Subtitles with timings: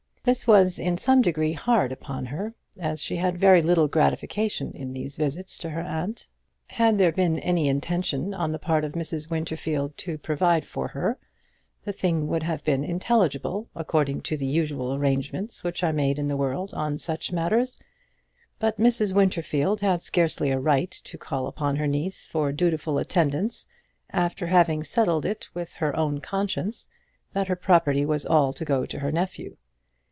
[0.23, 4.93] This was in some degree hard upon her, as she had very little gratification in
[4.93, 6.27] these visits to her aunt.
[6.67, 9.31] Had there been any intention on the part of Mrs.
[9.31, 11.17] Winterfield to provide for her,
[11.85, 16.27] the thing would have been intelligible according to the usual arrangements which are made in
[16.27, 17.81] the world on such matters;
[18.59, 19.15] but Mrs.
[19.15, 23.65] Winterfield had scarcely a right to call upon her niece for dutiful attendance
[24.11, 26.89] after having settled it with her own conscience
[27.33, 29.57] that her property was all to go to her nephew.